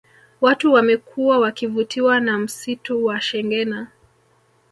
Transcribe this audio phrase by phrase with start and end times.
[0.41, 3.87] Watu wamekuwa wakivutiwa na msitu wa shengena